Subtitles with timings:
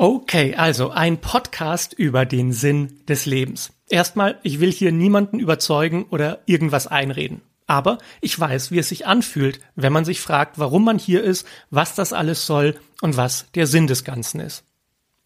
[0.00, 3.72] Okay, also ein Podcast über den Sinn des Lebens.
[3.88, 7.42] Erstmal, ich will hier niemanden überzeugen oder irgendwas einreden.
[7.66, 11.48] Aber ich weiß, wie es sich anfühlt, wenn man sich fragt, warum man hier ist,
[11.70, 14.62] was das alles soll und was der Sinn des Ganzen ist.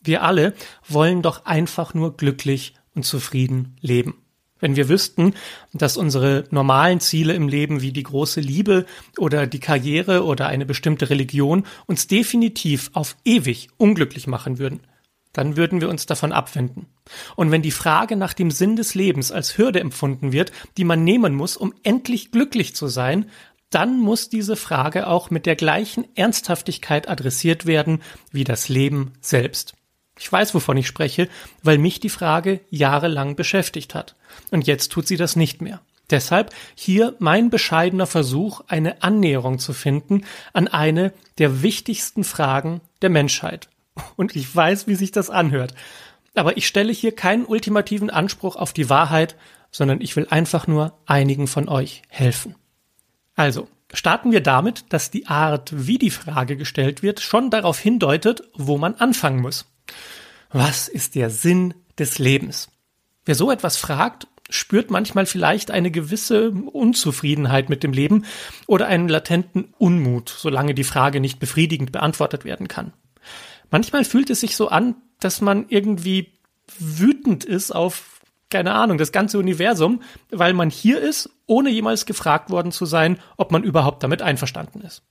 [0.01, 0.55] Wir alle
[0.89, 4.22] wollen doch einfach nur glücklich und zufrieden leben.
[4.63, 5.35] Wenn wir wüssten,
[5.73, 8.87] dass unsere normalen Ziele im Leben wie die große Liebe
[9.19, 14.81] oder die Karriere oder eine bestimmte Religion uns definitiv auf ewig unglücklich machen würden,
[15.33, 16.87] dann würden wir uns davon abwenden.
[17.35, 21.03] Und wenn die Frage nach dem Sinn des Lebens als Hürde empfunden wird, die man
[21.03, 23.29] nehmen muss, um endlich glücklich zu sein,
[23.71, 29.75] dann muss diese Frage auch mit der gleichen Ernsthaftigkeit adressiert werden wie das Leben selbst.
[30.23, 31.29] Ich weiß, wovon ich spreche,
[31.65, 34.15] weil mich die Frage jahrelang beschäftigt hat.
[34.53, 35.81] Und jetzt tut sie das nicht mehr.
[36.11, 43.11] Deshalb hier mein bescheidener Versuch, eine Annäherung zu finden an eine der wichtigsten Fragen der
[43.11, 43.69] Menschheit.
[44.15, 45.75] Und ich weiß, wie sich das anhört.
[46.37, 49.35] Aber ich stelle hier keinen ultimativen Anspruch auf die Wahrheit,
[49.73, 52.55] sondern ich will einfach nur einigen von euch helfen.
[53.35, 58.45] Also, starten wir damit, dass die Art, wie die Frage gestellt wird, schon darauf hindeutet,
[58.55, 59.67] wo man anfangen muss.
[60.51, 62.69] Was ist der Sinn des Lebens?
[63.25, 68.25] Wer so etwas fragt, spürt manchmal vielleicht eine gewisse Unzufriedenheit mit dem Leben
[68.67, 72.93] oder einen latenten Unmut, solange die Frage nicht befriedigend beantwortet werden kann.
[73.71, 76.39] Manchmal fühlt es sich so an, dass man irgendwie
[76.79, 78.21] wütend ist auf,
[78.51, 83.19] keine Ahnung, das ganze Universum, weil man hier ist, ohne jemals gefragt worden zu sein,
[83.37, 85.03] ob man überhaupt damit einverstanden ist.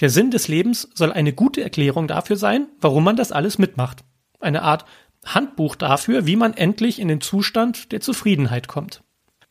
[0.00, 4.04] Der Sinn des Lebens soll eine gute Erklärung dafür sein, warum man das alles mitmacht
[4.40, 4.84] eine Art
[5.24, 9.02] Handbuch dafür, wie man endlich in den Zustand der Zufriedenheit kommt.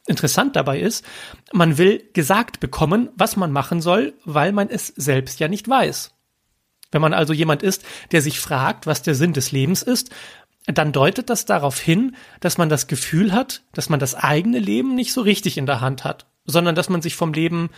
[0.08, 1.04] Interessant dabei ist,
[1.52, 6.12] man will gesagt bekommen, was man machen soll, weil man es selbst ja nicht weiß.
[6.92, 10.12] Wenn man also jemand ist, der sich fragt, was der Sinn des Lebens ist,
[10.68, 14.96] dann deutet das darauf hin, dass man das Gefühl hat, dass man das eigene Leben
[14.96, 17.70] nicht so richtig in der Hand hat, sondern dass man sich vom Leben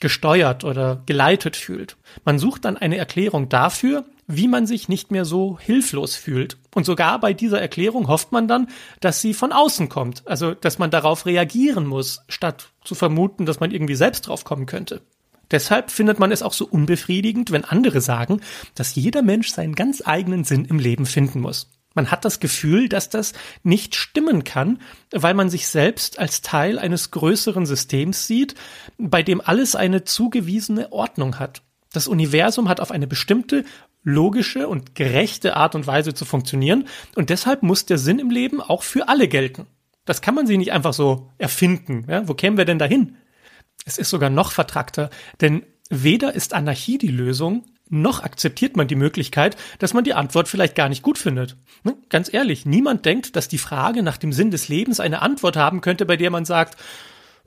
[0.00, 1.96] gesteuert oder geleitet fühlt.
[2.24, 6.56] Man sucht dann eine Erklärung dafür, wie man sich nicht mehr so hilflos fühlt.
[6.74, 8.68] Und sogar bei dieser Erklärung hofft man dann,
[9.00, 13.60] dass sie von außen kommt, also dass man darauf reagieren muss, statt zu vermuten, dass
[13.60, 15.02] man irgendwie selbst drauf kommen könnte.
[15.50, 18.40] Deshalb findet man es auch so unbefriedigend, wenn andere sagen,
[18.76, 21.68] dass jeder Mensch seinen ganz eigenen Sinn im Leben finden muss.
[21.94, 24.80] Man hat das Gefühl, dass das nicht stimmen kann,
[25.12, 28.54] weil man sich selbst als Teil eines größeren Systems sieht,
[28.96, 31.62] bei dem alles eine zugewiesene Ordnung hat.
[31.92, 33.64] Das Universum hat auf eine bestimmte
[34.04, 36.86] logische und gerechte Art und Weise zu funktionieren
[37.16, 39.66] und deshalb muss der Sinn im Leben auch für alle gelten.
[40.04, 42.06] Das kann man sich nicht einfach so erfinden.
[42.08, 42.26] Ja?
[42.26, 43.16] Wo kämen wir denn dahin?
[43.84, 48.96] Es ist sogar noch vertrackter, denn weder ist Anarchie die Lösung, noch akzeptiert man die
[48.96, 51.56] Möglichkeit, dass man die Antwort vielleicht gar nicht gut findet.
[51.84, 51.96] Ne?
[52.08, 55.80] Ganz ehrlich, niemand denkt, dass die Frage nach dem Sinn des Lebens eine Antwort haben
[55.80, 56.78] könnte, bei der man sagt,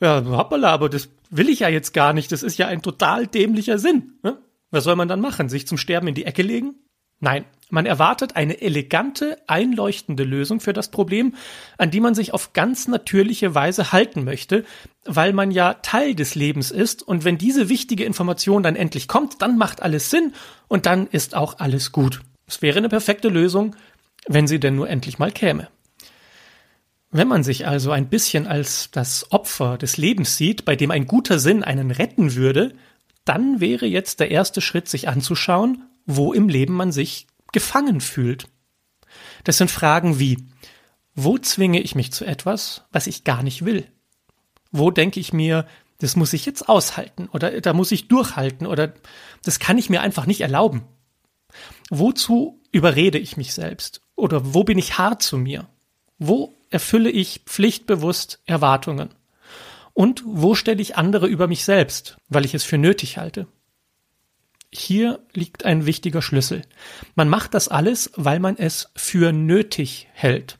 [0.01, 3.25] ja, hoppala, aber das will ich ja jetzt gar nicht, das ist ja ein total
[3.25, 4.13] dämlicher Sinn.
[4.21, 4.37] Ne?
[4.69, 5.49] Was soll man dann machen?
[5.49, 6.75] Sich zum Sterben in die Ecke legen?
[7.19, 11.33] Nein, man erwartet eine elegante, einleuchtende Lösung für das Problem,
[11.79, 14.63] an die man sich auf ganz natürliche Weise halten möchte,
[15.05, 19.41] weil man ja Teil des Lebens ist und wenn diese wichtige Information dann endlich kommt,
[19.41, 20.33] dann macht alles Sinn
[20.67, 22.21] und dann ist auch alles gut.
[22.45, 23.75] Es wäre eine perfekte Lösung,
[24.27, 25.67] wenn sie denn nur endlich mal käme.
[27.09, 31.07] Wenn man sich also ein bisschen als das Opfer des Lebens sieht, bei dem ein
[31.07, 32.75] guter Sinn einen retten würde,
[33.25, 38.47] dann wäre jetzt der erste Schritt, sich anzuschauen, wo im Leben man sich gefangen fühlt.
[39.45, 40.37] Das sind Fragen wie,
[41.15, 43.87] wo zwinge ich mich zu etwas, was ich gar nicht will?
[44.71, 45.67] Wo denke ich mir,
[45.99, 48.93] das muss ich jetzt aushalten oder da muss ich durchhalten oder
[49.43, 50.83] das kann ich mir einfach nicht erlauben?
[51.89, 54.01] Wozu überrede ich mich selbst?
[54.15, 55.67] Oder wo bin ich hart zu mir?
[56.17, 59.09] Wo erfülle ich pflichtbewusst Erwartungen?
[59.93, 63.47] Und wo stelle ich andere über mich selbst, weil ich es für nötig halte?
[64.75, 66.63] Hier liegt ein wichtiger Schlüssel.
[67.13, 70.57] Man macht das alles, weil man es für nötig hält.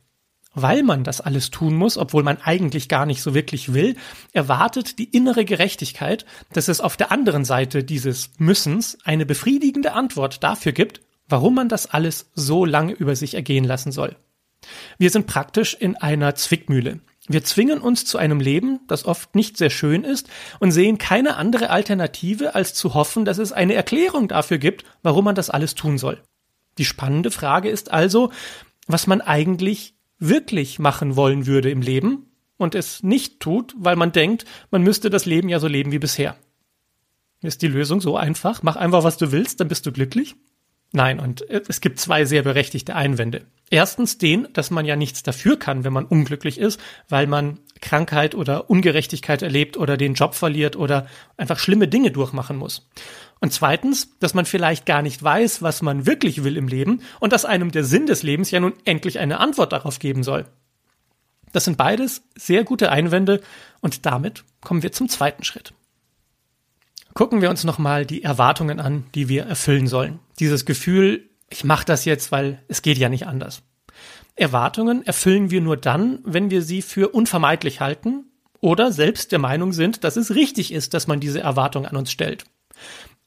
[0.53, 3.95] Weil man das alles tun muss, obwohl man eigentlich gar nicht so wirklich will,
[4.31, 10.43] erwartet die innere Gerechtigkeit, dass es auf der anderen Seite dieses Müssens eine befriedigende Antwort
[10.43, 14.15] dafür gibt, warum man das alles so lange über sich ergehen lassen soll.
[14.99, 16.99] Wir sind praktisch in einer Zwickmühle.
[17.29, 20.29] Wir zwingen uns zu einem Leben, das oft nicht sehr schön ist,
[20.59, 25.25] und sehen keine andere Alternative, als zu hoffen, dass es eine Erklärung dafür gibt, warum
[25.25, 26.21] man das alles tun soll.
[26.77, 28.31] Die spannende Frage ist also,
[28.87, 32.27] was man eigentlich wirklich machen wollen würde im Leben
[32.57, 35.99] und es nicht tut, weil man denkt, man müsste das Leben ja so leben wie
[35.99, 36.35] bisher.
[37.41, 38.63] Ist die Lösung so einfach?
[38.63, 40.35] Mach einfach, was du willst, dann bist du glücklich?
[40.95, 43.41] Nein, und es gibt zwei sehr berechtigte Einwände.
[43.71, 46.79] Erstens den, dass man ja nichts dafür kann, wenn man unglücklich ist,
[47.09, 52.57] weil man Krankheit oder Ungerechtigkeit erlebt oder den Job verliert oder einfach schlimme Dinge durchmachen
[52.57, 52.87] muss.
[53.39, 57.33] Und zweitens, dass man vielleicht gar nicht weiß, was man wirklich will im Leben und
[57.33, 60.45] dass einem der Sinn des Lebens ja nun endlich eine Antwort darauf geben soll.
[61.53, 63.41] Das sind beides sehr gute Einwände
[63.81, 65.73] und damit kommen wir zum zweiten Schritt.
[67.13, 70.19] Gucken wir uns nochmal die Erwartungen an, die wir erfüllen sollen.
[70.39, 73.61] Dieses Gefühl, ich mache das jetzt, weil es geht ja nicht anders.
[74.35, 78.25] Erwartungen erfüllen wir nur dann, wenn wir sie für unvermeidlich halten
[78.59, 82.11] oder selbst der Meinung sind, dass es richtig ist, dass man diese Erwartung an uns
[82.11, 82.45] stellt.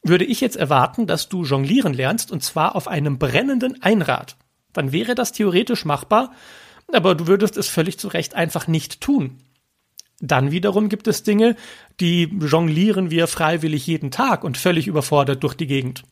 [0.03, 4.37] Würde ich jetzt erwarten, dass du jonglieren lernst und zwar auf einem brennenden Einrad,
[4.73, 6.33] dann wäre das theoretisch machbar,
[6.93, 9.39] aber du würdest es völlig zu Recht einfach nicht tun.
[10.21, 11.57] Dann wiederum gibt es Dinge,
[12.01, 16.05] die jonglieren wir freiwillig jeden Tag und völlig überfordert durch die Gegend.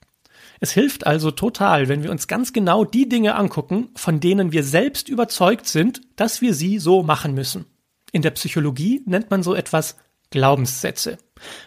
[0.61, 4.62] Es hilft also total, wenn wir uns ganz genau die Dinge angucken, von denen wir
[4.62, 7.67] selbst überzeugt sind, dass wir sie so machen müssen.
[8.12, 9.97] In der Psychologie nennt man so etwas
[10.31, 11.19] Glaubenssätze.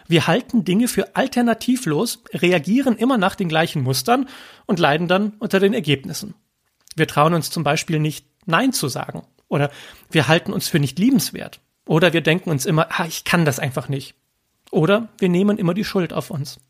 [0.06, 4.28] Wir halten Dinge für alternativlos, reagieren immer nach den gleichen Mustern
[4.66, 6.34] und leiden dann unter den Ergebnissen.
[6.96, 9.70] Wir trauen uns zum Beispiel nicht Nein zu sagen oder
[10.10, 13.58] wir halten uns für nicht liebenswert oder wir denken uns immer, ah, ich kann das
[13.58, 14.14] einfach nicht.
[14.70, 16.60] Oder wir nehmen immer die Schuld auf uns.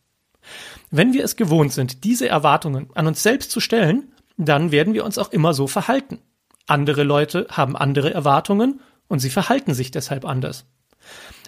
[0.91, 5.05] Wenn wir es gewohnt sind, diese Erwartungen an uns selbst zu stellen, dann werden wir
[5.05, 6.21] uns auch immer so verhalten.
[6.69, 10.67] Andere Leute haben andere Erwartungen und sie verhalten sich deshalb anders.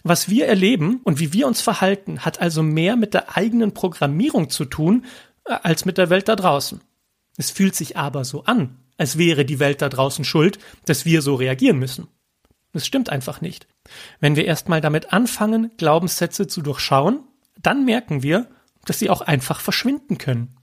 [0.02, 4.50] Was wir erleben und wie wir uns verhalten, hat also mehr mit der eigenen Programmierung
[4.50, 5.04] zu tun,
[5.44, 6.80] äh, als mit der Welt da draußen.
[7.36, 11.22] Es fühlt sich aber so an, als wäre die Welt da draußen schuld, dass wir
[11.22, 12.08] so reagieren müssen.
[12.72, 13.66] Das stimmt einfach nicht.
[14.20, 17.24] Wenn wir erstmal damit anfangen, Glaubenssätze zu durchschauen,
[17.60, 18.48] dann merken wir,
[18.84, 20.56] dass sie auch einfach verschwinden können.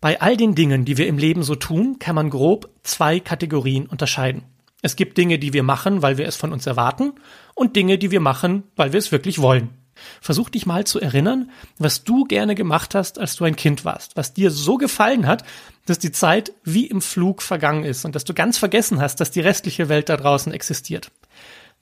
[0.00, 3.86] Bei all den Dingen, die wir im Leben so tun, kann man grob zwei Kategorien
[3.86, 4.44] unterscheiden.
[4.82, 7.12] Es gibt Dinge, die wir machen, weil wir es von uns erwarten,
[7.54, 9.79] und Dinge, die wir machen, weil wir es wirklich wollen.
[10.20, 14.16] Versuch dich mal zu erinnern, was du gerne gemacht hast, als du ein Kind warst,
[14.16, 15.44] was dir so gefallen hat,
[15.86, 19.30] dass die Zeit wie im Flug vergangen ist und dass du ganz vergessen hast, dass
[19.30, 21.10] die restliche Welt da draußen existiert.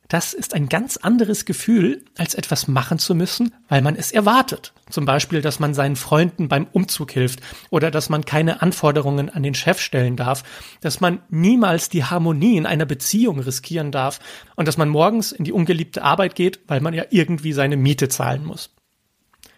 [0.08, 4.72] Das ist ein ganz anderes Gefühl, als etwas machen zu müssen, weil man es erwartet.
[4.88, 9.42] Zum Beispiel, dass man seinen Freunden beim Umzug hilft oder dass man keine Anforderungen an
[9.42, 10.44] den Chef stellen darf,
[10.80, 14.18] dass man niemals die Harmonie in einer Beziehung riskieren darf
[14.56, 18.08] und dass man morgens in die ungeliebte Arbeit geht, weil man ja irgendwie seine Miete
[18.08, 18.70] zahlen muss.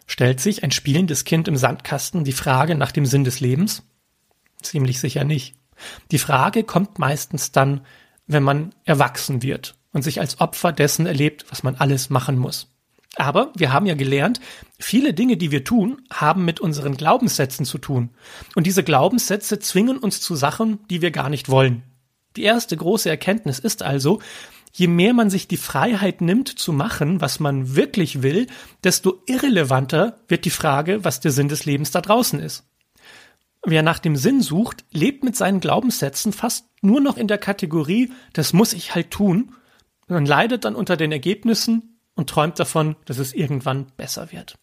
[0.09, 3.85] Stellt sich ein spielendes Kind im Sandkasten die Frage nach dem Sinn des Lebens?
[4.61, 5.55] Ziemlich sicher nicht.
[6.11, 7.83] Die Frage kommt meistens dann,
[8.27, 12.69] wenn man erwachsen wird und sich als Opfer dessen erlebt, was man alles machen muss.
[13.17, 14.41] Aber wir haben ja gelernt,
[14.79, 18.11] viele Dinge, die wir tun, haben mit unseren Glaubenssätzen zu tun.
[18.55, 21.83] Und diese Glaubenssätze zwingen uns zu Sachen, die wir gar nicht wollen.
[22.37, 24.21] Die erste große Erkenntnis ist also,
[24.73, 28.47] je mehr man sich die Freiheit nimmt zu machen, was man wirklich will,
[28.85, 32.65] desto irrelevanter wird die Frage, was der Sinn des Lebens da draußen ist.
[33.67, 38.13] Wer nach dem Sinn sucht, lebt mit seinen Glaubenssätzen fast nur noch in der Kategorie,
[38.33, 39.53] das muss ich halt tun
[40.11, 44.59] man leidet dann unter den Ergebnissen und träumt davon, dass es irgendwann besser wird.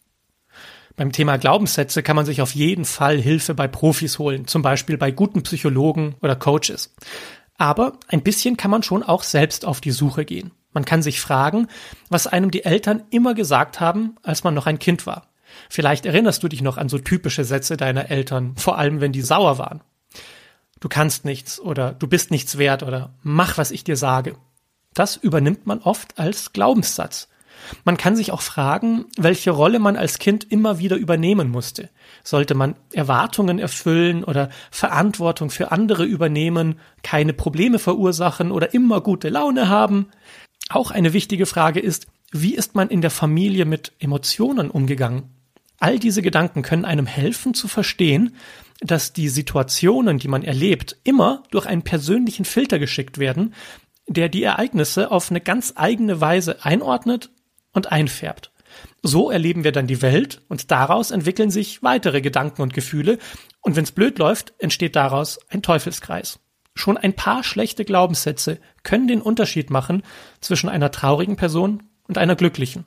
[0.96, 4.98] Beim Thema Glaubenssätze kann man sich auf jeden Fall Hilfe bei Profis holen, zum Beispiel
[4.98, 6.94] bei guten Psychologen oder Coaches.
[7.56, 10.52] Aber ein bisschen kann man schon auch selbst auf die Suche gehen.
[10.72, 11.68] Man kann sich fragen,
[12.08, 15.28] was einem die Eltern immer gesagt haben, als man noch ein Kind war.
[15.70, 19.22] Vielleicht erinnerst du dich noch an so typische Sätze deiner Eltern, vor allem wenn die
[19.22, 19.82] sauer waren.
[20.80, 24.36] Du kannst nichts oder du bist nichts wert oder mach, was ich dir sage.
[24.94, 27.28] Das übernimmt man oft als Glaubenssatz.
[27.84, 31.90] Man kann sich auch fragen, welche Rolle man als Kind immer wieder übernehmen musste.
[32.24, 39.28] Sollte man Erwartungen erfüllen oder Verantwortung für andere übernehmen, keine Probleme verursachen oder immer gute
[39.28, 40.08] Laune haben?
[40.70, 45.30] Auch eine wichtige Frage ist, wie ist man in der Familie mit Emotionen umgegangen?
[45.80, 48.36] All diese Gedanken können einem helfen zu verstehen,
[48.80, 53.54] dass die Situationen, die man erlebt, immer durch einen persönlichen Filter geschickt werden,
[54.08, 57.30] der die Ereignisse auf eine ganz eigene Weise einordnet
[57.72, 58.52] und einfärbt.
[59.02, 63.18] So erleben wir dann die Welt und daraus entwickeln sich weitere Gedanken und Gefühle
[63.60, 66.40] und wenn's blöd läuft, entsteht daraus ein Teufelskreis.
[66.74, 70.02] Schon ein paar schlechte Glaubenssätze können den Unterschied machen
[70.40, 72.86] zwischen einer traurigen Person und einer glücklichen.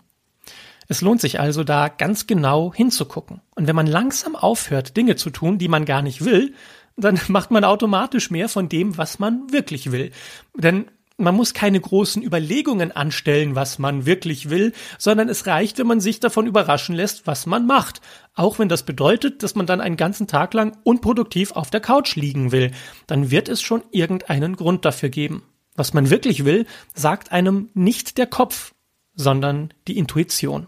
[0.87, 3.41] Es lohnt sich also da ganz genau hinzugucken.
[3.55, 6.53] Und wenn man langsam aufhört, Dinge zu tun, die man gar nicht will,
[6.97, 10.11] dann macht man automatisch mehr von dem, was man wirklich will.
[10.55, 15.87] Denn Man muss keine großen Überlegungen anstellen, was man wirklich will, sondern es reicht, wenn
[15.87, 18.01] man sich davon überraschen lässt, was man macht.
[18.33, 22.15] Auch wenn das bedeutet, dass man dann einen ganzen Tag lang unproduktiv auf der Couch
[22.15, 22.71] liegen will,
[23.07, 25.43] dann wird es schon irgendeinen Grund dafür geben.
[25.75, 28.73] Was man wirklich will, sagt einem nicht der Kopf,
[29.13, 30.67] sondern die Intuition.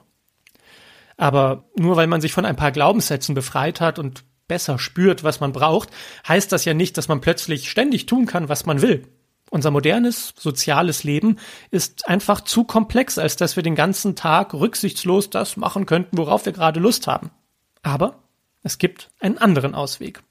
[1.18, 5.40] Aber nur weil man sich von ein paar Glaubenssätzen befreit hat und besser spürt, was
[5.40, 5.90] man braucht,
[6.28, 9.08] heißt das ja nicht, dass man plötzlich ständig tun kann, was man will.
[9.54, 11.38] Unser modernes, soziales Leben
[11.70, 16.48] ist einfach zu komplex, als dass wir den ganzen Tag rücksichtslos das machen könnten, worauf
[16.48, 17.30] wir gerade Lust haben.
[17.84, 18.24] Aber
[18.64, 20.24] es gibt einen anderen Ausweg.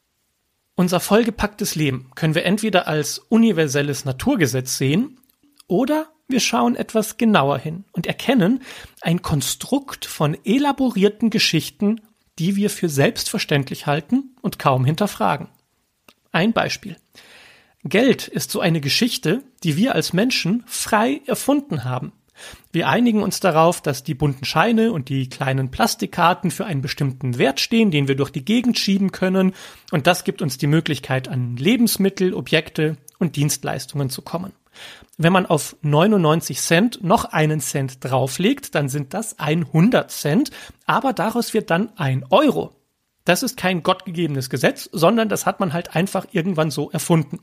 [0.74, 5.20] Unser vollgepacktes Leben können wir entweder als universelles Naturgesetz sehen
[5.68, 8.60] oder wir schauen etwas genauer hin und erkennen
[9.02, 12.00] ein Konstrukt von elaborierten Geschichten,
[12.40, 15.46] die wir für selbstverständlich halten und kaum hinterfragen.
[16.32, 16.96] Ein Beispiel.
[17.84, 22.12] Geld ist so eine Geschichte, die wir als Menschen frei erfunden haben.
[22.72, 27.38] Wir einigen uns darauf, dass die bunten Scheine und die kleinen Plastikkarten für einen bestimmten
[27.38, 29.52] Wert stehen, den wir durch die Gegend schieben können,
[29.90, 34.52] und das gibt uns die Möglichkeit, an Lebensmittel, Objekte und Dienstleistungen zu kommen.
[35.18, 40.50] Wenn man auf 99 Cent noch einen Cent drauflegt, dann sind das 100 Cent,
[40.86, 42.74] aber daraus wird dann ein Euro.
[43.24, 47.40] Das ist kein gottgegebenes Gesetz, sondern das hat man halt einfach irgendwann so erfunden.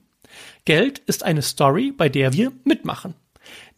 [0.65, 3.15] Geld ist eine Story, bei der wir mitmachen.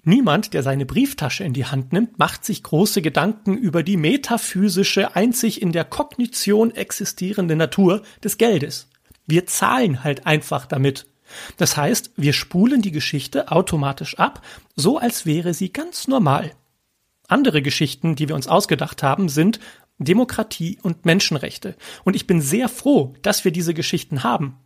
[0.03, 5.15] Niemand, der seine Brieftasche in die Hand nimmt, macht sich große Gedanken über die metaphysische,
[5.15, 8.89] einzig in der Kognition existierende Natur des Geldes.
[9.27, 11.05] Wir zahlen halt einfach damit.
[11.57, 14.41] Das heißt, wir spulen die Geschichte automatisch ab,
[14.75, 16.51] so als wäre sie ganz normal.
[17.27, 19.59] Andere Geschichten, die wir uns ausgedacht haben, sind
[19.99, 21.75] Demokratie und Menschenrechte.
[22.03, 24.57] Und ich bin sehr froh, dass wir diese Geschichten haben.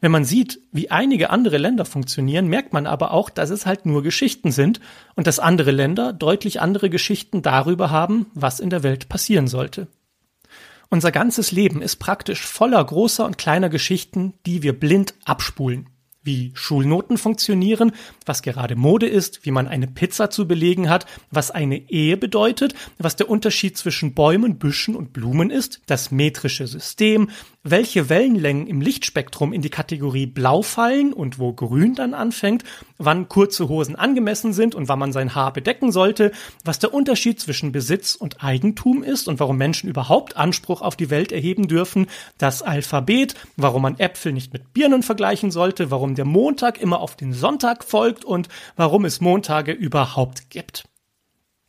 [0.00, 3.86] Wenn man sieht, wie einige andere Länder funktionieren, merkt man aber auch, dass es halt
[3.86, 4.80] nur Geschichten sind
[5.14, 9.88] und dass andere Länder deutlich andere Geschichten darüber haben, was in der Welt passieren sollte.
[10.88, 15.88] Unser ganzes Leben ist praktisch voller großer und kleiner Geschichten, die wir blind abspulen
[16.22, 17.92] wie Schulnoten funktionieren,
[18.26, 22.74] was gerade Mode ist, wie man eine Pizza zu belegen hat, was eine Ehe bedeutet,
[22.98, 27.30] was der Unterschied zwischen Bäumen, Büschen und Blumen ist, das metrische System,
[27.62, 32.64] welche Wellenlängen im Lichtspektrum in die Kategorie Blau fallen und wo Grün dann anfängt,
[32.96, 36.32] wann kurze Hosen angemessen sind und wann man sein Haar bedecken sollte,
[36.64, 41.10] was der Unterschied zwischen Besitz und Eigentum ist und warum Menschen überhaupt Anspruch auf die
[41.10, 42.06] Welt erheben dürfen,
[42.38, 47.14] das Alphabet, warum man Äpfel nicht mit Birnen vergleichen sollte, warum der Montag immer auf
[47.14, 50.88] den Sonntag folgt und warum es Montage überhaupt gibt.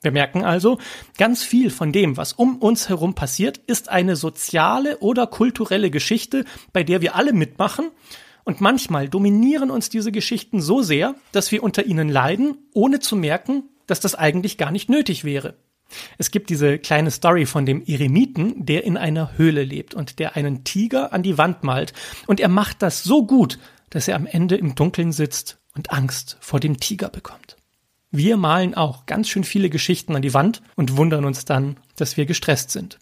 [0.01, 0.79] Wir merken also,
[1.19, 6.45] ganz viel von dem, was um uns herum passiert, ist eine soziale oder kulturelle Geschichte,
[6.73, 7.91] bei der wir alle mitmachen,
[8.43, 13.15] und manchmal dominieren uns diese Geschichten so sehr, dass wir unter ihnen leiden, ohne zu
[13.15, 15.53] merken, dass das eigentlich gar nicht nötig wäre.
[16.17, 20.35] Es gibt diese kleine Story von dem Eremiten, der in einer Höhle lebt und der
[20.35, 21.93] einen Tiger an die Wand malt,
[22.25, 23.59] und er macht das so gut,
[23.91, 27.57] dass er am Ende im Dunkeln sitzt und Angst vor dem Tiger bekommt.
[28.09, 32.17] Wir malen auch ganz schön viele Geschichten an die Wand und wundern uns dann, dass
[32.17, 32.99] wir gestresst sind.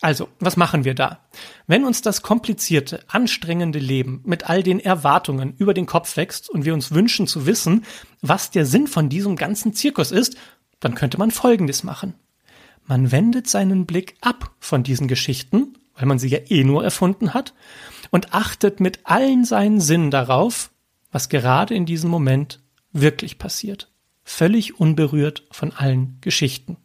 [0.00, 1.20] Also, was machen wir da?
[1.66, 6.66] Wenn uns das komplizierte, anstrengende Leben mit all den Erwartungen über den Kopf wächst und
[6.66, 7.86] wir uns wünschen zu wissen,
[8.20, 10.36] was der Sinn von diesem ganzen Zirkus ist,
[10.80, 12.14] dann könnte man Folgendes machen.
[12.84, 17.34] Man wendet seinen Blick ab von diesen Geschichten, weil man sie ja eh nur erfunden
[17.34, 17.54] hat,
[18.10, 20.70] und achtet mit allen seinen Sinnen darauf,
[21.10, 22.60] was gerade in diesem Moment
[22.92, 23.90] wirklich passiert
[24.24, 26.78] völlig unberührt von allen Geschichten.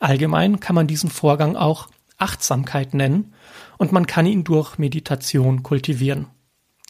[0.00, 3.34] Allgemein kann man diesen Vorgang auch Achtsamkeit nennen
[3.76, 6.26] und man kann ihn durch Meditation kultivieren.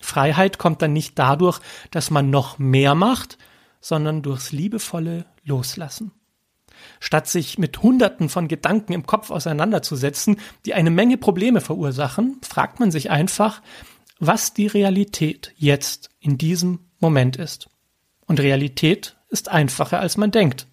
[0.01, 3.37] Freiheit kommt dann nicht dadurch, dass man noch mehr macht,
[3.81, 6.13] sondern durchs liebevolle Loslassen.
[7.01, 12.81] Statt sich mit Hunderten von Gedanken im Kopf auseinanderzusetzen, die eine Menge Probleme verursachen, fragt
[12.81, 13.63] man sich einfach,
[14.19, 17.69] was die Realität jetzt in diesem Moment ist.
[18.27, 20.67] Und Realität ist einfacher, als man denkt.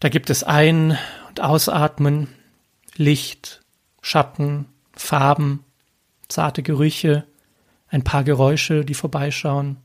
[0.00, 0.98] Da gibt es Ein-
[1.28, 2.28] und Ausatmen,
[2.96, 3.62] Licht,
[4.00, 5.64] Schatten, Farben,
[6.28, 7.26] zarte Gerüche,
[7.88, 9.78] ein paar Geräusche, die vorbeischauen.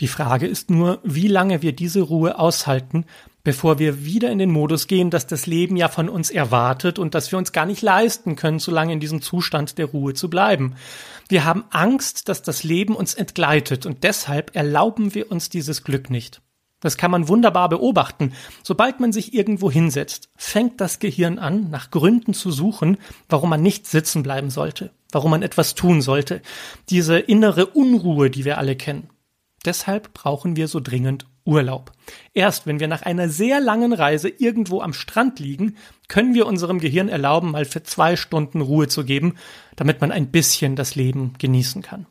[0.00, 3.04] Die Frage ist nur, wie lange wir diese Ruhe aushalten,
[3.44, 7.14] bevor wir wieder in den Modus gehen, dass das Leben ja von uns erwartet und
[7.14, 10.30] dass wir uns gar nicht leisten können, so lange in diesem Zustand der Ruhe zu
[10.30, 10.74] bleiben.
[11.28, 16.10] Wir haben Angst, dass das Leben uns entgleitet und deshalb erlauben wir uns dieses Glück
[16.10, 16.40] nicht.
[16.80, 18.32] Das kann man wunderbar beobachten.
[18.64, 23.62] Sobald man sich irgendwo hinsetzt, fängt das Gehirn an, nach Gründen zu suchen, warum man
[23.62, 26.42] nicht sitzen bleiben sollte, warum man etwas tun sollte.
[26.90, 29.10] Diese innere Unruhe, die wir alle kennen.
[29.64, 31.92] Deshalb brauchen wir so dringend Urlaub.
[32.34, 35.76] Erst wenn wir nach einer sehr langen Reise irgendwo am Strand liegen,
[36.08, 39.34] können wir unserem Gehirn erlauben, mal für zwei Stunden Ruhe zu geben,
[39.76, 42.06] damit man ein bisschen das Leben genießen kann.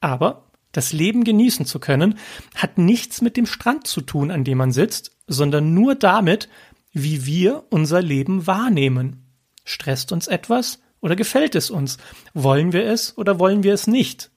[0.00, 2.18] Aber das Leben genießen zu können,
[2.54, 6.48] hat nichts mit dem Strand zu tun, an dem man sitzt, sondern nur damit,
[6.92, 9.26] wie wir unser Leben wahrnehmen.
[9.64, 11.98] Stresst uns etwas oder gefällt es uns?
[12.34, 14.30] Wollen wir es oder wollen wir es nicht?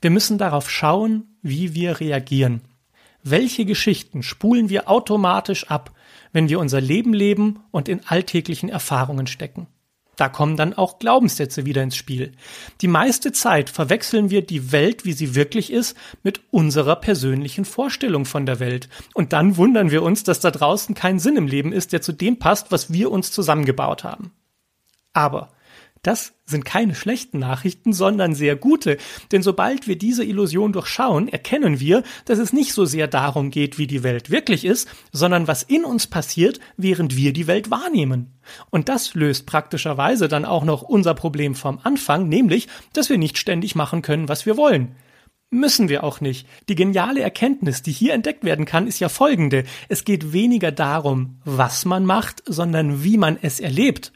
[0.00, 2.62] Wir müssen darauf schauen, wie wir reagieren.
[3.30, 5.92] Welche Geschichten spulen wir automatisch ab,
[6.32, 9.66] wenn wir unser Leben leben und in alltäglichen Erfahrungen stecken?
[10.16, 12.32] Da kommen dann auch Glaubenssätze wieder ins Spiel.
[12.80, 18.24] Die meiste Zeit verwechseln wir die Welt, wie sie wirklich ist, mit unserer persönlichen Vorstellung
[18.24, 18.88] von der Welt.
[19.14, 22.12] Und dann wundern wir uns, dass da draußen kein Sinn im Leben ist, der zu
[22.12, 24.32] dem passt, was wir uns zusammengebaut haben.
[25.12, 25.50] Aber
[26.02, 28.96] das sind keine schlechten Nachrichten, sondern sehr gute,
[29.32, 33.78] denn sobald wir diese Illusion durchschauen, erkennen wir, dass es nicht so sehr darum geht,
[33.78, 38.38] wie die Welt wirklich ist, sondern was in uns passiert, während wir die Welt wahrnehmen.
[38.70, 43.38] Und das löst praktischerweise dann auch noch unser Problem vom Anfang, nämlich, dass wir nicht
[43.38, 44.94] ständig machen können, was wir wollen.
[45.50, 46.46] Müssen wir auch nicht.
[46.68, 49.64] Die geniale Erkenntnis, die hier entdeckt werden kann, ist ja folgende.
[49.88, 54.12] Es geht weniger darum, was man macht, sondern wie man es erlebt.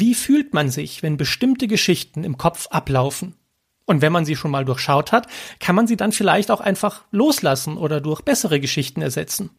[0.00, 3.34] Wie fühlt man sich, wenn bestimmte Geschichten im Kopf ablaufen?
[3.86, 5.26] Und wenn man sie schon mal durchschaut hat,
[5.60, 9.50] kann man sie dann vielleicht auch einfach loslassen oder durch bessere Geschichten ersetzen.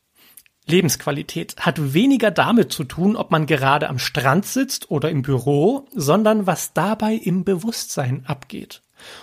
[0.68, 5.88] Lebensqualität hat weniger damit zu tun, ob man gerade am Strand sitzt oder im Büro,
[5.94, 8.82] sondern was dabei im Bewusstsein abgeht.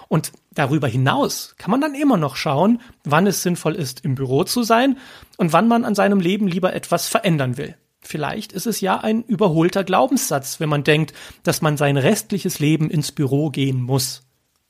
[0.08, 4.44] Und darüber hinaus kann man dann immer noch schauen, wann es sinnvoll ist, im Büro
[4.44, 4.98] zu sein
[5.36, 7.76] und wann man an seinem Leben lieber etwas verändern will.
[8.02, 12.90] Vielleicht ist es ja ein überholter Glaubenssatz, wenn man denkt, dass man sein restliches Leben
[12.90, 14.22] ins Büro gehen muss.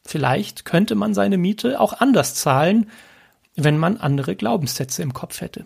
[0.05, 2.91] Vielleicht könnte man seine Miete auch anders zahlen,
[3.57, 5.65] wenn man andere Glaubenssätze im Kopf hätte.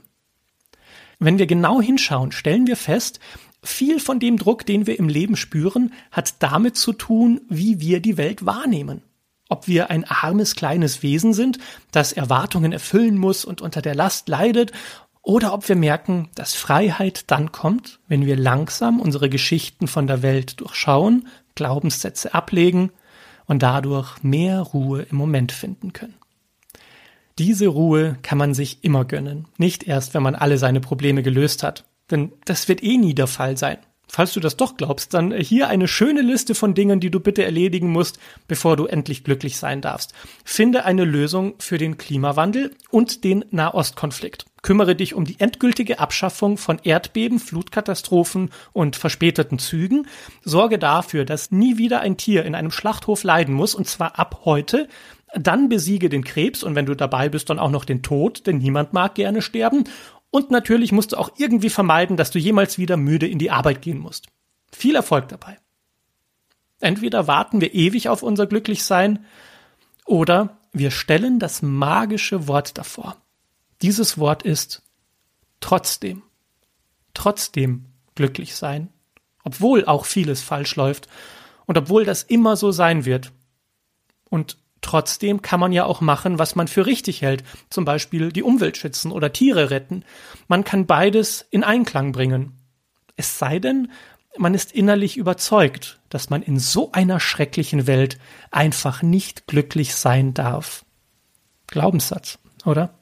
[1.19, 3.21] Wenn wir genau hinschauen, stellen wir fest,
[3.63, 8.01] viel von dem Druck, den wir im Leben spüren, hat damit zu tun, wie wir
[8.01, 9.03] die Welt wahrnehmen.
[9.49, 11.59] Ob wir ein armes kleines Wesen sind,
[11.93, 14.73] das Erwartungen erfüllen muss und unter der Last leidet,
[15.27, 20.23] oder ob wir merken, dass Freiheit dann kommt, wenn wir langsam unsere Geschichten von der
[20.23, 22.93] Welt durchschauen, Glaubenssätze ablegen
[23.47, 26.15] und dadurch mehr Ruhe im Moment finden können.
[27.41, 31.65] Diese Ruhe kann man sich immer gönnen, nicht erst, wenn man alle seine Probleme gelöst
[31.65, 33.79] hat, denn das wird eh nie der Fall sein.
[34.09, 37.45] Falls du das doch glaubst, dann hier eine schöne Liste von Dingen, die du bitte
[37.45, 40.15] erledigen musst, bevor du endlich glücklich sein darfst.
[40.45, 44.47] Finde eine Lösung für den Klimawandel und den Nahostkonflikt.
[44.63, 50.07] Kümmere dich um die endgültige Abschaffung von Erdbeben, Flutkatastrophen und verspäteten Zügen.
[50.43, 54.41] Sorge dafür, dass nie wieder ein Tier in einem Schlachthof leiden muss, und zwar ab
[54.45, 54.89] heute.
[55.35, 58.59] Dann besiege den Krebs und wenn du dabei bist, dann auch noch den Tod, denn
[58.59, 59.85] niemand mag gerne sterben.
[60.31, 63.83] Und natürlich musst du auch irgendwie vermeiden, dass du jemals wieder müde in die Arbeit
[63.83, 64.27] gehen musst.
[64.73, 65.59] Viel Erfolg dabei.
[66.81, 69.25] Entweder warten wir ewig auf unser Glücklichsein
[70.05, 73.17] oder wir stellen das magische Wort davor.
[73.83, 74.83] Dieses Wort ist
[75.61, 76.23] trotzdem.
[77.15, 78.91] Trotzdem glücklich sein.
[79.43, 81.09] Obwohl auch vieles falsch läuft
[81.67, 83.33] und obwohl das immer so sein wird.
[84.29, 88.43] Und Trotzdem kann man ja auch machen, was man für richtig hält, zum Beispiel die
[88.43, 90.05] Umwelt schützen oder Tiere retten.
[90.49, 92.53] Man kann beides in Einklang bringen.
[93.17, 93.91] Es sei denn,
[94.39, 98.19] man ist innerlich überzeugt, dass man in so einer schrecklichen Welt
[98.51, 100.85] einfach nicht glücklich sein darf.
[101.67, 102.95] Glaubenssatz, oder?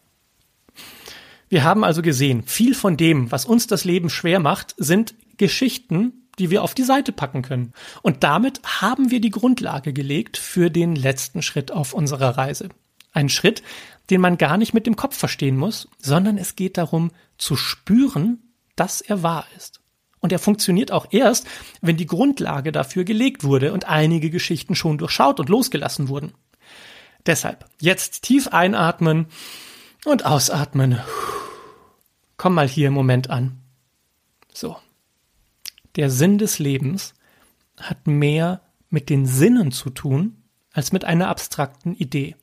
[1.48, 6.23] Wir haben also gesehen, viel von dem, was uns das Leben schwer macht, sind Geschichten,
[6.38, 7.72] die wir auf die Seite packen können.
[8.02, 12.68] Und damit haben wir die Grundlage gelegt für den letzten Schritt auf unserer Reise.
[13.12, 13.62] Ein Schritt,
[14.10, 18.42] den man gar nicht mit dem Kopf verstehen muss, sondern es geht darum zu spüren,
[18.76, 19.80] dass er wahr ist.
[20.20, 21.46] Und er funktioniert auch erst,
[21.80, 26.32] wenn die Grundlage dafür gelegt wurde und einige Geschichten schon durchschaut und losgelassen wurden.
[27.26, 29.26] Deshalb jetzt tief einatmen
[30.04, 31.00] und ausatmen.
[32.36, 33.60] Komm mal hier im Moment an.
[34.52, 34.76] So
[35.96, 37.14] der Sinn des Lebens
[37.80, 42.36] hat mehr mit den Sinnen zu tun als mit einer abstrakten Idee.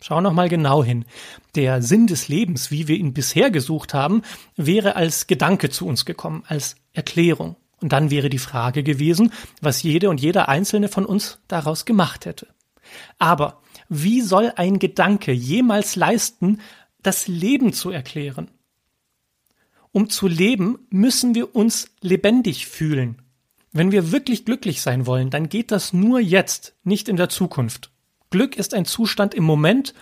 [0.00, 1.06] Schau noch mal genau hin.
[1.54, 4.22] Der Sinn des Lebens, wie wir ihn bisher gesucht haben,
[4.54, 7.56] wäre als Gedanke zu uns gekommen, als Erklärung.
[7.80, 12.26] Und dann wäre die Frage gewesen, was jede und jeder einzelne von uns daraus gemacht
[12.26, 12.48] hätte.
[13.18, 16.60] Aber wie soll ein Gedanke jemals leisten,
[17.02, 18.50] das Leben zu erklären?
[19.94, 23.22] Um zu leben, müssen wir uns lebendig fühlen.
[23.70, 27.92] Wenn wir wirklich glücklich sein wollen, dann geht das nur jetzt, nicht in der Zukunft.
[28.30, 29.94] Glück ist ein Zustand im Moment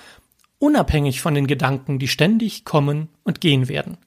[0.59, 3.99] unabhängig von den Gedanken, die ständig kommen und gehen werden.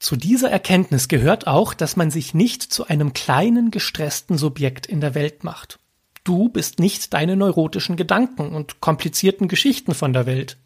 [0.00, 5.00] Zu dieser Erkenntnis gehört auch, dass man sich nicht zu einem kleinen, gestressten Subjekt in
[5.00, 5.78] der Welt macht.
[6.24, 10.56] Du bist nicht deine neurotischen Gedanken und komplizierten Geschichten von der Welt.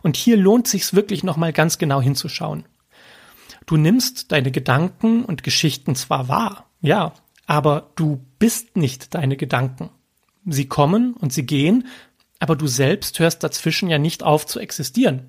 [0.00, 2.64] Und hier lohnt sich's wirklich nochmal ganz genau hinzuschauen.
[3.68, 7.12] Du nimmst deine Gedanken und Geschichten zwar wahr, ja,
[7.46, 9.90] aber du bist nicht deine Gedanken.
[10.46, 11.86] Sie kommen und sie gehen,
[12.38, 15.28] aber du selbst hörst dazwischen ja nicht auf zu existieren.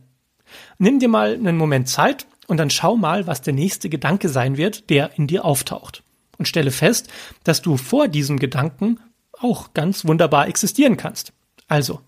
[0.78, 4.56] Nimm dir mal einen Moment Zeit und dann schau mal, was der nächste Gedanke sein
[4.56, 6.04] wird, der in dir auftaucht.
[6.38, 7.10] Und stelle fest,
[7.43, 9.02] dass du vor diesem Gedanken
[9.34, 11.34] auch ganz wunderbar existieren kannst.
[11.67, 11.99] Also,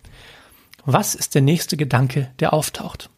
[0.86, 3.10] was ist der nächste Gedanke, der auftaucht?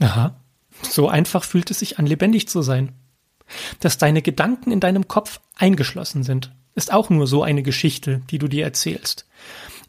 [0.00, 0.36] Aha,
[0.86, 2.92] so einfach fühlt es sich an, lebendig zu sein.
[3.80, 8.38] Dass deine Gedanken in deinem Kopf eingeschlossen sind, ist auch nur so eine Geschichte, die
[8.38, 9.26] du dir erzählst.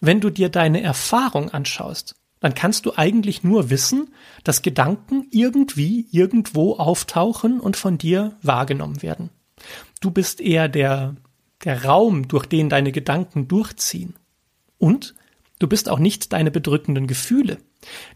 [0.02, 6.08] Wenn du dir deine Erfahrung anschaust, dann kannst du eigentlich nur wissen, dass Gedanken irgendwie
[6.12, 9.30] irgendwo auftauchen und von dir wahrgenommen werden.
[10.02, 11.16] Du bist eher der,
[11.64, 14.16] der Raum, durch den deine Gedanken durchziehen.
[14.78, 15.16] Und
[15.60, 17.58] du bist auch nicht deine bedrückenden Gefühle.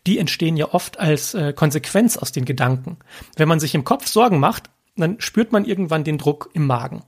[0.07, 2.97] Die entstehen ja oft als äh, Konsequenz aus den Gedanken.
[3.35, 7.03] Wenn man sich im Kopf Sorgen macht, dann spürt man irgendwann den Druck im Magen.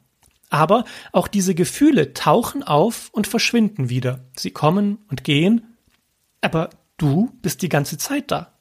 [0.50, 4.26] Aber auch diese Gefühle tauchen auf und verschwinden wieder.
[4.36, 5.78] Sie kommen und gehen,
[6.42, 8.54] aber du bist die ganze Zeit da.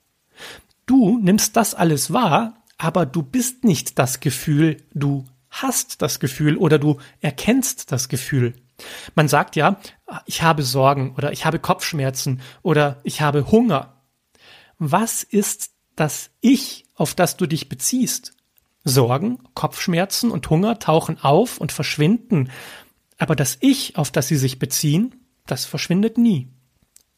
[0.87, 6.57] Du nimmst das alles wahr, aber du bist nicht das Gefühl, du hast das Gefühl
[6.57, 8.55] oder du erkennst das Gefühl.
[9.15, 9.79] Man sagt ja,
[10.27, 14.03] ich habe Sorgen oder ich habe Kopfschmerzen oder ich habe Hunger.
[14.79, 18.33] Was ist das Ich, auf das du dich beziehst?
[18.85, 22.51] Sorgen, Kopfschmerzen und Hunger tauchen auf und verschwinden,
[23.19, 25.15] aber das Ich, auf das sie sich beziehen,
[25.47, 26.49] das verschwindet nie.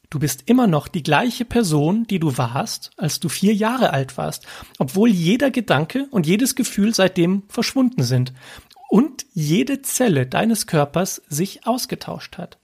[0.09, 4.17] Du bist immer noch die gleiche Person, die du warst, als du vier Jahre alt
[4.17, 4.45] warst,
[4.77, 8.33] obwohl jeder Gedanke und jedes Gefühl seitdem verschwunden sind
[8.93, 12.59] und jede Zelle deines Körpers sich ausgetauscht hat.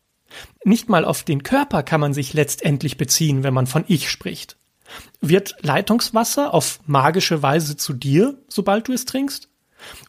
[0.63, 4.55] Nicht mal auf den Körper kann man sich letztendlich beziehen, wenn man von Ich spricht.
[5.21, 9.49] Wird Leitungswasser auf magische Weise zu dir, sobald du es trinkst?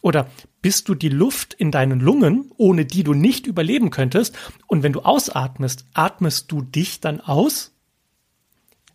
[0.03, 0.29] Oder
[0.61, 4.93] bist du die Luft in deinen Lungen, ohne die du nicht überleben könntest, und wenn
[4.93, 7.71] du ausatmest, atmest du dich dann aus?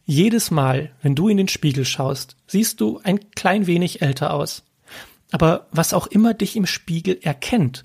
[0.04, 4.62] Jedes Mal, wenn du in den Spiegel schaust, siehst du ein klein wenig älter aus.
[5.30, 7.84] Aber was auch immer dich im Spiegel erkennt,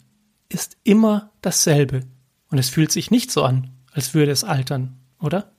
[0.49, 2.01] ist immer dasselbe.
[2.49, 5.51] Und es fühlt sich nicht so an, als würde es altern, oder?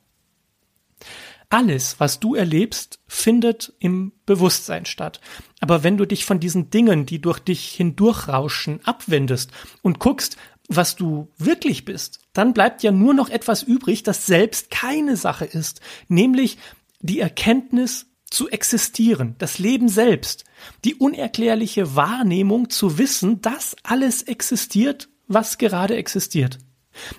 [1.53, 5.21] alles, was du erlebst, findet im Bewusstsein statt.
[5.61, 9.51] Aber wenn du dich von diesen Dingen, die durch dich hindurchrauschen, abwendest
[9.83, 14.71] und guckst, was du wirklich bist, dann bleibt ja nur noch etwas übrig, das selbst
[14.71, 16.57] keine Sache ist, nämlich
[17.01, 20.45] die Erkenntnis zu existieren, das Leben selbst,
[20.85, 26.59] die unerklärliche Wahrnehmung zu wissen, dass alles existiert, was gerade existiert.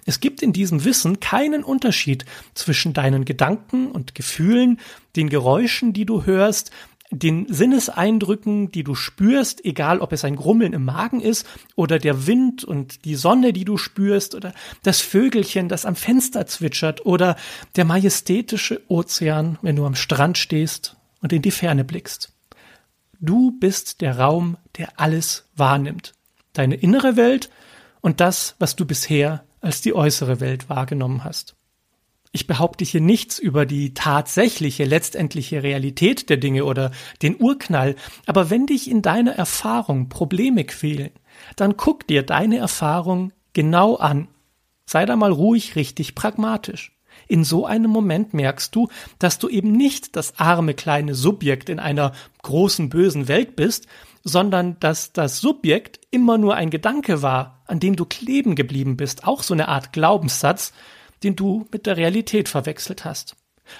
[0.05, 4.79] Es gibt in diesem Wissen keinen Unterschied zwischen deinen Gedanken und Gefühlen,
[5.15, 6.71] den Geräuschen, die du hörst,
[7.09, 11.45] den Sinneseindrücken, die du spürst, egal ob es ein Grummeln im Magen ist
[11.75, 16.47] oder der Wind und die Sonne, die du spürst oder das Vögelchen, das am Fenster
[16.47, 17.35] zwitschert oder
[17.75, 22.31] der majestätische Ozean, wenn du am Strand stehst und in die Ferne blickst.
[23.19, 26.13] Du bist der Raum, der alles wahrnimmt.
[26.51, 27.49] Deine innere Welt
[28.01, 31.55] und das, was du bisher als die äußere Welt wahrgenommen hast.
[32.33, 38.49] Ich behaupte hier nichts über die tatsächliche, letztendliche Realität der Dinge oder den Urknall, aber
[38.49, 41.11] wenn dich in deiner Erfahrung Probleme quälen,
[41.55, 44.27] dann guck dir deine Erfahrung genau an.
[44.85, 46.91] Sei da mal ruhig richtig pragmatisch.
[47.33, 51.79] In so einem Moment merkst du, dass du eben nicht das arme kleine Subjekt in
[51.79, 52.11] einer
[52.43, 53.87] großen bösen Welt bist,
[54.23, 59.23] sondern dass das Subjekt immer nur ein Gedanke war, an dem du kleben geblieben bist,
[59.25, 60.73] auch so eine Art Glaubenssatz,
[61.23, 63.35] den du mit der Realität verwechselt hast.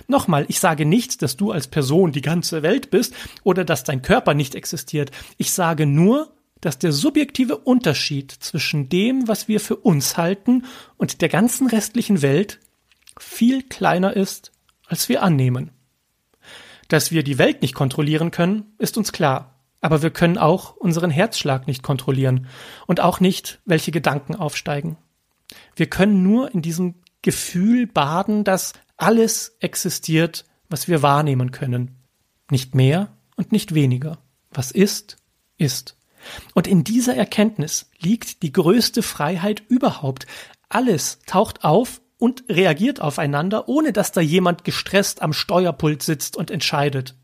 [0.07, 3.13] Nochmal, ich sage nicht, dass du als Person die ganze Welt bist
[3.43, 5.11] oder dass dein Körper nicht existiert.
[5.37, 10.65] Ich sage nur, dass der subjektive Unterschied zwischen dem, was wir für uns halten
[10.97, 12.59] und der ganzen restlichen Welt
[13.19, 14.51] viel kleiner ist,
[14.87, 15.71] als wir annehmen.
[16.87, 19.55] Dass wir die Welt nicht kontrollieren können, ist uns klar.
[19.81, 22.47] Aber wir können auch unseren Herzschlag nicht kontrollieren
[22.87, 24.97] und auch nicht, welche Gedanken aufsteigen.
[25.75, 31.97] Wir können nur in diesem Gefühl baden, dass alles existiert, was wir wahrnehmen können.
[32.49, 34.19] Nicht mehr und nicht weniger.
[34.51, 35.17] Was ist,
[35.57, 35.97] ist.
[36.53, 40.27] Und in dieser Erkenntnis liegt die größte Freiheit überhaupt.
[40.69, 46.51] Alles taucht auf und reagiert aufeinander, ohne dass da jemand gestresst am Steuerpult sitzt und
[46.51, 47.17] entscheidet.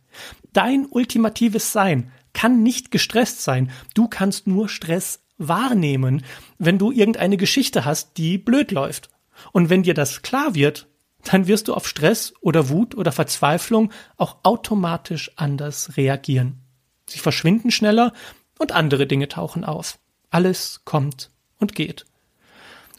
[0.52, 3.72] Dein ultimatives Sein kann nicht gestresst sein.
[3.94, 6.26] Du kannst nur Stress wahrnehmen,
[6.58, 9.10] wenn du irgendeine Geschichte hast, die blöd läuft.
[9.54, 10.90] Und wenn dir das klar wird,
[11.24, 16.60] dann wirst du auf Stress oder Wut oder Verzweiflung auch automatisch anders reagieren.
[17.06, 18.12] Sie verschwinden schneller
[18.58, 19.98] und andere Dinge tauchen auf.
[20.30, 22.06] Alles kommt und geht.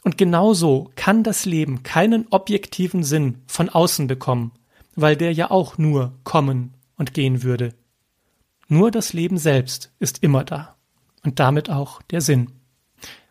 [0.03, 4.51] Und genauso kann das Leben keinen objektiven Sinn von außen bekommen,
[4.95, 7.73] weil der ja auch nur kommen und gehen würde.
[8.67, 10.75] Nur das Leben selbst ist immer da
[11.23, 12.51] und damit auch der Sinn.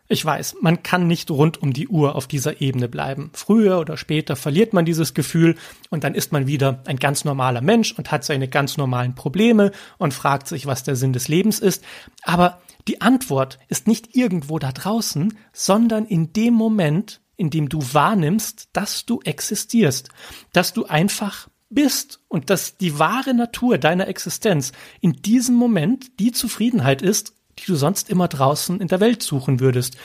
[0.07, 3.31] Ich weiß, man kann nicht rund um die Uhr auf dieser Ebene bleiben.
[3.33, 5.55] Früher oder später verliert man dieses Gefühl
[5.89, 9.71] und dann ist man wieder ein ganz normaler Mensch und hat seine ganz normalen Probleme
[9.97, 11.81] und fragt sich, was der Sinn des Lebens ist.
[12.23, 17.79] Aber die Antwort ist nicht irgendwo da draußen, sondern in dem Moment, in dem du
[17.79, 20.09] wahrnimmst, dass du existierst,
[20.53, 26.31] dass du einfach bist und dass die wahre Natur deiner Existenz in diesem Moment die
[26.31, 29.97] Zufriedenheit ist, die du sonst immer draußen in der Welt suchen würdest,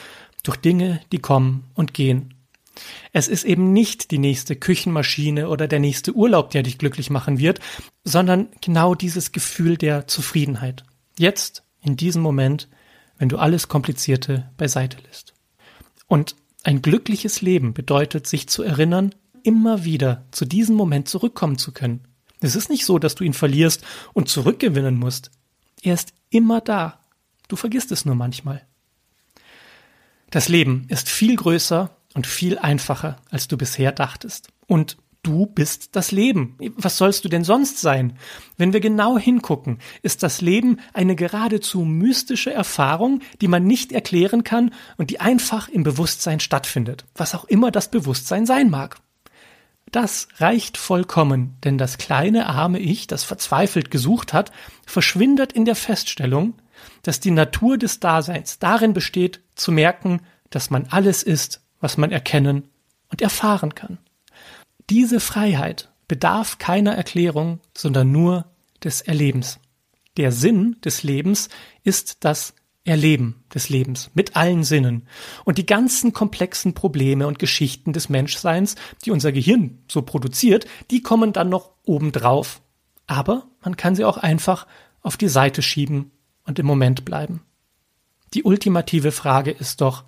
[0.43, 2.35] durch Dinge, die kommen und gehen.
[3.13, 7.39] Es ist eben nicht die nächste Küchenmaschine oder der nächste Urlaub, der dich glücklich machen
[7.39, 7.61] wird,
[8.05, 10.85] sondern genau dieses Gefühl der Zufriedenheit.
[11.19, 12.69] Jetzt, in diesem Moment,
[13.19, 15.35] wenn du alles Komplizierte beiseite lässt.
[16.07, 21.73] Und ein glückliches Leben bedeutet, sich zu erinnern, immer wieder zu diesem Moment zurückkommen zu
[21.73, 22.01] können.
[22.41, 25.31] Es ist nicht so, dass du ihn verlierst und zurückgewinnen musst.
[25.83, 26.99] Er ist immer da,
[27.49, 28.67] Du vergisst es nur manchmal.
[30.31, 34.49] Das Leben ist viel größer und viel einfacher, als du bisher dachtest.
[34.67, 34.97] Und
[35.27, 36.57] du bist das Leben.
[36.77, 38.17] Was sollst du denn sonst sein?
[38.57, 44.45] Wenn wir genau hingucken, ist das Leben eine geradezu mystische Erfahrung, die man nicht erklären
[44.45, 48.99] kann und die einfach im Bewusstsein stattfindet, was auch immer das Bewusstsein sein mag.
[49.93, 54.53] Das reicht vollkommen, denn das kleine arme Ich, das verzweifelt gesucht hat,
[54.85, 56.55] verschwindet in der Feststellung,
[57.03, 62.13] dass die Natur des Daseins darin besteht, zu merken, dass man alles ist, was man
[62.13, 62.69] erkennen
[63.11, 63.99] und erfahren kann.
[64.89, 68.47] Diese Freiheit bedarf keiner Erklärung, sondern nur
[68.85, 69.59] des Erlebens.
[70.17, 71.49] Der Sinn des Lebens
[71.83, 75.09] ist das Erleben des Lebens mit allen Sinnen.
[75.45, 81.03] Und die ganzen komplexen Probleme und Geschichten des Menschseins, die unser Gehirn so produziert, die
[81.03, 82.63] kommen dann noch obendrauf.
[83.09, 84.69] Aber man kann sie auch einfach
[85.03, 86.13] auf die Seite schieben
[86.45, 87.43] und im Moment bleiben.
[88.35, 90.05] Die ultimative Frage ist doch,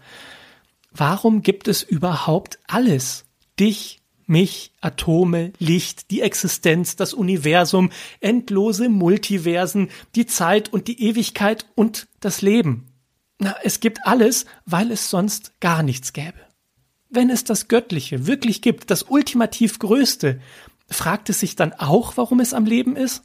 [0.93, 3.25] warum gibt es überhaupt alles?
[3.59, 3.98] Dich,
[4.29, 12.09] mich, Atome, Licht, die Existenz, das Universum, endlose Multiversen, die Zeit und die Ewigkeit und
[12.21, 12.87] das Leben.
[13.39, 16.39] Na, es gibt alles, weil es sonst gar nichts gäbe.
[17.09, 20.41] Wenn es das Göttliche wirklich gibt, das ultimativ Größte,
[20.89, 23.23] fragt es sich dann auch, warum es am Leben ist?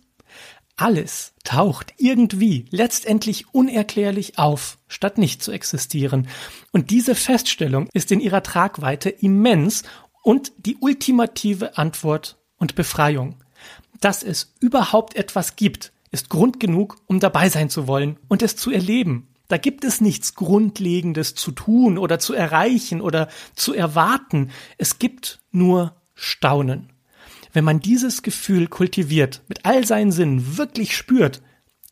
[0.75, 6.27] Alles taucht irgendwie letztendlich unerklärlich auf, statt nicht zu existieren.
[6.71, 9.83] Und diese Feststellung ist in ihrer Tragweite immens
[10.23, 13.36] und die ultimative Antwort und Befreiung.
[14.01, 18.55] Dass es überhaupt etwas gibt, ist Grund genug, um dabei sein zu wollen und es
[18.55, 19.27] zu erleben.
[19.47, 24.49] Da gibt es nichts Grundlegendes zu tun oder zu erreichen oder zu erwarten.
[24.77, 26.91] Es gibt nur Staunen.
[27.51, 31.41] Wenn man dieses Gefühl kultiviert, mit all seinen Sinnen wirklich spürt,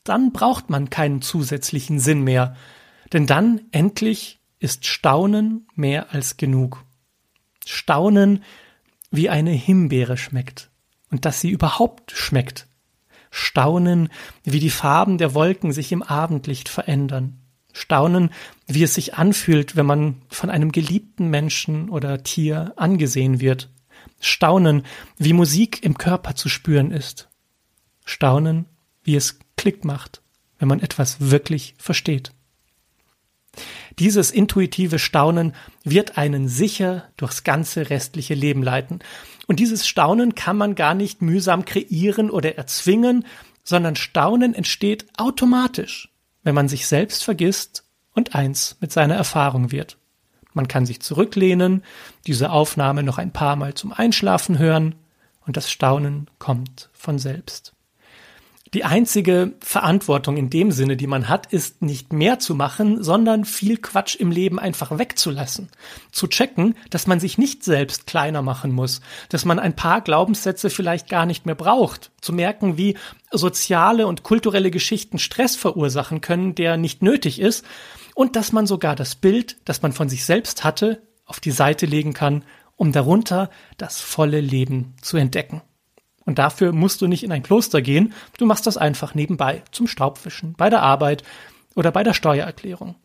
[0.04, 2.56] dann braucht man keinen zusätzlichen Sinn mehr.
[3.14, 6.84] Denn dann endlich ist Staunen mehr als genug.
[7.66, 8.44] Staunen,
[9.12, 10.70] wie eine Himbeere schmeckt
[11.12, 12.68] und dass sie überhaupt schmeckt.
[13.30, 14.10] Staunen,
[14.44, 17.38] wie die Farben der Wolken sich im Abendlicht verändern.
[17.74, 18.32] Staunen,
[18.68, 23.70] wie es sich anfühlt, wenn man von einem geliebten Menschen oder Tier angesehen wird.
[24.20, 24.84] Staunen,
[25.18, 27.30] wie Musik im Körper zu spüren ist.
[28.04, 28.66] Staunen,
[29.04, 30.22] wie es Klick macht,
[30.60, 32.34] wenn man etwas wirklich versteht.
[34.00, 39.00] Dieses intuitive Staunen wird einen sicher durchs ganze restliche Leben leiten.
[39.48, 43.26] Und dieses Staunen kann man gar nicht mühsam kreieren oder erzwingen,
[43.64, 46.10] sondern Staunen entsteht automatisch,
[46.44, 47.84] wenn man sich selbst vergisst
[48.14, 49.98] und eins mit seiner Erfahrung wird.
[50.54, 51.84] Man kann sich zurücklehnen,
[52.28, 54.96] diese Aufnahme noch ein paar Mal zum Einschlafen hören
[55.46, 57.74] und das Staunen kommt von selbst.
[58.74, 63.44] Die einzige Verantwortung in dem Sinne, die man hat, ist nicht mehr zu machen, sondern
[63.44, 65.70] viel Quatsch im Leben einfach wegzulassen.
[66.14, 70.70] Zu checken, dass man sich nicht selbst kleiner machen muss, dass man ein paar Glaubenssätze
[70.70, 72.12] vielleicht gar nicht mehr braucht.
[72.22, 72.98] Zu merken, wie
[73.30, 77.66] soziale und kulturelle Geschichten Stress verursachen können, der nicht nötig ist
[78.16, 81.86] und dass man sogar das Bild, das man von sich selbst hatte, auf die Seite
[81.86, 82.46] legen kann
[82.82, 85.62] um darunter das volle Leben zu entdecken.
[86.32, 89.86] Und dafür musst du nicht in ein Kloster gehen, du machst das einfach nebenbei, zum
[89.86, 91.24] Staubwischen, bei der Arbeit
[91.76, 92.96] oder bei der Steuererklärung.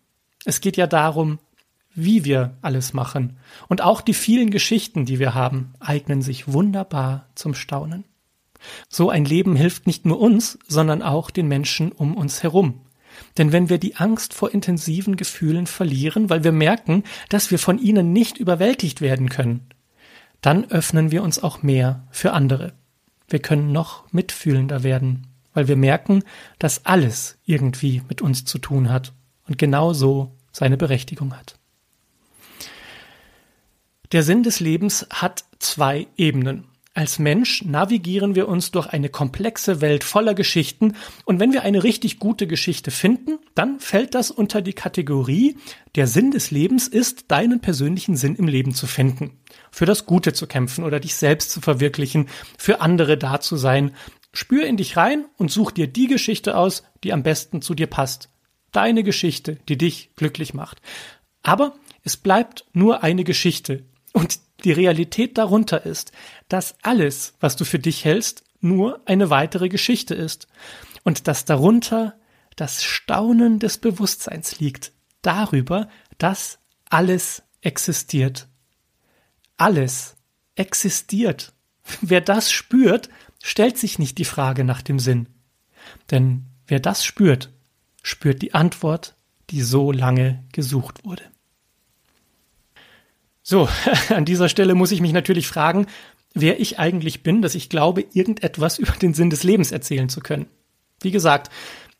[0.44, 1.40] Es geht ja darum,
[1.92, 3.36] wie wir alles machen.
[3.66, 8.04] Und auch die vielen Geschichten, die wir haben, eignen sich wunderbar zum Staunen.
[8.88, 12.82] So ein Leben hilft nicht nur uns, sondern auch den Menschen um uns herum.
[13.38, 17.80] Denn wenn wir die Angst vor intensiven Gefühlen verlieren, weil wir merken, dass wir von
[17.80, 19.66] ihnen nicht überwältigt werden können,
[20.42, 22.72] dann öffnen wir uns auch mehr für andere.
[23.28, 26.22] Wir können noch mitfühlender werden, weil wir merken,
[26.58, 29.12] dass alles irgendwie mit uns zu tun hat
[29.46, 31.58] und genau so seine Berechtigung hat.
[34.12, 36.64] Der Sinn des Lebens hat zwei Ebenen.
[36.96, 40.94] Als Mensch navigieren wir uns durch eine komplexe Welt voller Geschichten
[41.26, 45.58] und wenn wir eine richtig gute Geschichte finden, dann fällt das unter die Kategorie,
[45.94, 49.38] der Sinn des Lebens ist, deinen persönlichen Sinn im Leben zu finden,
[49.70, 53.94] für das Gute zu kämpfen oder dich selbst zu verwirklichen, für andere da zu sein.
[54.32, 57.88] Spür in dich rein und such dir die Geschichte aus, die am besten zu dir
[57.88, 58.30] passt.
[58.72, 60.80] Deine Geschichte, die dich glücklich macht.
[61.42, 63.84] Aber es bleibt nur eine Geschichte.
[64.16, 66.10] Und die Realität darunter ist,
[66.48, 70.48] dass alles, was du für dich hältst, nur eine weitere Geschichte ist
[71.04, 72.18] und dass darunter
[72.56, 78.48] das Staunen des Bewusstseins liegt, darüber, dass alles existiert.
[79.58, 80.16] Alles
[80.54, 81.52] existiert.
[82.00, 83.10] Wer das spürt,
[83.42, 85.28] stellt sich nicht die Frage nach dem Sinn.
[86.10, 87.52] Denn wer das spürt,
[88.02, 89.14] spürt die Antwort,
[89.50, 91.35] die so lange gesucht wurde.
[93.48, 93.68] So,
[94.08, 95.86] an dieser Stelle muss ich mich natürlich fragen,
[96.34, 100.20] wer ich eigentlich bin, dass ich glaube, irgendetwas über den Sinn des Lebens erzählen zu
[100.20, 100.46] können.
[101.00, 101.52] Wie gesagt,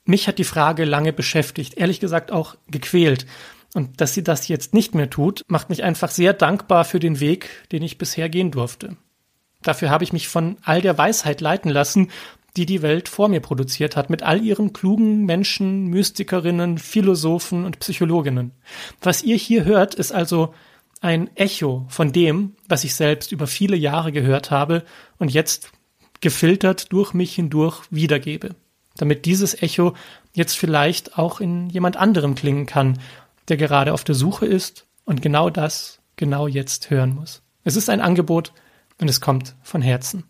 [0.05, 3.27] mich hat die Frage lange beschäftigt, ehrlich gesagt auch gequält.
[3.75, 7.21] Und dass sie das jetzt nicht mehr tut, macht mich einfach sehr dankbar für den
[7.21, 8.97] Weg, den ich bisher gehen durfte.
[9.63, 12.11] Dafür habe ich mich von all der Weisheit leiten lassen,
[12.57, 17.79] die die Welt vor mir produziert hat, mit all ihren klugen Menschen, Mystikerinnen, Philosophen und
[17.79, 18.51] Psychologinnen.
[19.01, 20.53] Was ihr hier hört, ist also
[21.01, 24.85] ein Echo von dem, was ich selbst über viele Jahre gehört habe
[25.19, 25.71] und jetzt
[26.21, 28.55] gefiltert durch mich hindurch wiedergebe,
[28.97, 29.95] damit dieses Echo
[30.33, 32.99] jetzt vielleicht auch in jemand anderem klingen kann,
[33.49, 37.43] der gerade auf der Suche ist und genau das genau jetzt hören muss.
[37.65, 38.53] Es ist ein Angebot
[39.01, 40.25] und es kommt von Herzen.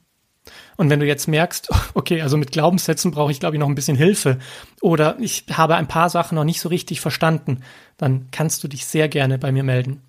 [0.77, 3.75] Und wenn du jetzt merkst, okay, also mit Glaubenssätzen brauche ich, glaube ich, noch ein
[3.75, 4.39] bisschen Hilfe
[4.81, 7.63] oder ich habe ein paar Sachen noch nicht so richtig verstanden,
[7.97, 10.03] dann kannst du dich sehr gerne bei mir melden.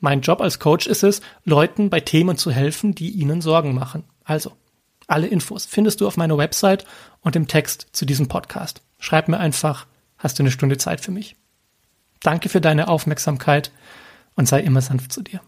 [0.00, 4.04] Mein Job als Coach ist es, Leuten bei Themen zu helfen, die ihnen Sorgen machen.
[4.24, 4.52] Also,
[5.06, 6.86] alle Infos findest du auf meiner Website
[7.20, 8.82] und im Text zu diesem Podcast.
[8.98, 9.86] Schreib mir einfach,
[10.18, 11.36] hast du eine Stunde Zeit für mich.
[12.22, 13.72] Danke für deine Aufmerksamkeit
[14.36, 15.40] und sei immer sanft zu dir.